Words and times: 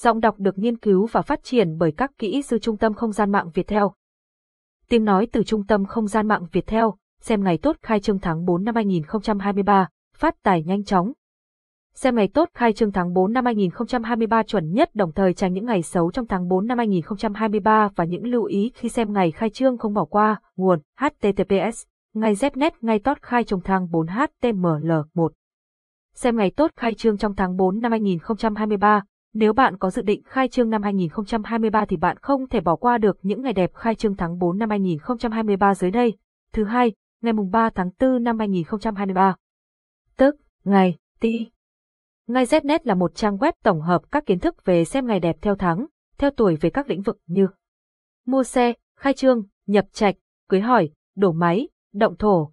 Giọng 0.00 0.20
đọc 0.20 0.34
được 0.38 0.58
nghiên 0.58 0.76
cứu 0.76 1.06
và 1.06 1.22
phát 1.22 1.40
triển 1.42 1.78
bởi 1.78 1.92
các 1.92 2.10
kỹ 2.18 2.42
sư 2.42 2.58
Trung 2.58 2.76
tâm 2.76 2.94
Không 2.94 3.12
gian 3.12 3.32
mạng 3.32 3.50
Việt 3.54 3.66
Theo. 3.66 3.92
Tiếng 4.88 5.04
nói 5.04 5.26
từ 5.32 5.42
Trung 5.42 5.66
tâm 5.66 5.84
Không 5.84 6.06
gian 6.06 6.28
mạng 6.28 6.46
Việt 6.52 6.66
Theo, 6.66 6.96
xem 7.20 7.44
ngày 7.44 7.58
tốt 7.58 7.76
khai 7.82 8.00
trương 8.00 8.18
tháng 8.18 8.44
4 8.44 8.64
năm 8.64 8.74
2023, 8.74 9.88
phát 10.16 10.34
tài 10.42 10.62
nhanh 10.62 10.84
chóng. 10.84 11.12
Xem 11.94 12.16
ngày 12.16 12.28
tốt 12.28 12.48
khai 12.54 12.72
trương 12.72 12.92
tháng 12.92 13.12
4 13.12 13.32
năm 13.32 13.44
2023 13.44 14.42
chuẩn 14.42 14.72
nhất 14.72 14.90
đồng 14.94 15.12
thời 15.12 15.34
tránh 15.34 15.52
những 15.52 15.66
ngày 15.66 15.82
xấu 15.82 16.10
trong 16.10 16.26
tháng 16.26 16.48
4 16.48 16.66
năm 16.66 16.78
2023 16.78 17.88
và 17.96 18.04
những 18.04 18.26
lưu 18.26 18.44
ý 18.44 18.70
khi 18.74 18.88
xem 18.88 19.12
ngày 19.12 19.30
khai 19.30 19.50
trương 19.50 19.78
không 19.78 19.94
bỏ 19.94 20.04
qua, 20.04 20.40
nguồn 20.56 20.80
https, 21.00 21.82
ngày 22.14 22.34
Znet 22.34 22.70
ngày 22.80 22.98
tốt 22.98 23.18
khai 23.22 23.44
trương 23.44 23.60
tháng 23.60 23.90
4 23.90 24.06
HTML 24.06 24.92
1. 25.14 25.32
Xem 26.14 26.36
ngày 26.36 26.50
tốt 26.50 26.70
khai 26.76 26.94
trương 26.94 27.18
trong 27.18 27.34
tháng 27.34 27.56
4 27.56 27.80
năm 27.80 27.90
2023, 27.92 29.02
nếu 29.34 29.52
bạn 29.52 29.76
có 29.76 29.90
dự 29.90 30.02
định 30.02 30.22
khai 30.24 30.48
trương 30.48 30.70
năm 30.70 30.82
2023 30.82 31.84
thì 31.84 31.96
bạn 31.96 32.16
không 32.22 32.48
thể 32.48 32.60
bỏ 32.60 32.76
qua 32.76 32.98
được 32.98 33.18
những 33.22 33.42
ngày 33.42 33.52
đẹp 33.52 33.74
khai 33.74 33.94
trương 33.94 34.16
tháng 34.16 34.38
4 34.38 34.58
năm 34.58 34.70
2023 34.70 35.74
dưới 35.74 35.90
đây. 35.90 36.16
Thứ 36.52 36.64
hai, 36.64 36.92
ngày 37.22 37.32
mùng 37.32 37.50
3 37.50 37.70
tháng 37.70 37.90
4 38.00 38.22
năm 38.22 38.38
2023. 38.38 39.36
Tức, 40.16 40.36
ngày, 40.64 40.96
ti. 41.20 41.50
Ngày 42.26 42.44
Znet 42.44 42.78
là 42.84 42.94
một 42.94 43.14
trang 43.14 43.36
web 43.36 43.52
tổng 43.62 43.80
hợp 43.80 44.02
các 44.10 44.26
kiến 44.26 44.38
thức 44.38 44.64
về 44.64 44.84
xem 44.84 45.06
ngày 45.06 45.20
đẹp 45.20 45.36
theo 45.40 45.54
tháng, 45.54 45.86
theo 46.18 46.30
tuổi 46.30 46.56
về 46.56 46.70
các 46.70 46.90
lĩnh 46.90 47.02
vực 47.02 47.18
như 47.26 47.48
mua 48.26 48.42
xe, 48.42 48.72
khai 48.96 49.12
trương, 49.12 49.42
nhập 49.66 49.86
trạch, 49.92 50.14
cưới 50.48 50.60
hỏi, 50.60 50.90
đổ 51.16 51.32
máy, 51.32 51.68
động 51.92 52.16
thổ, 52.16 52.52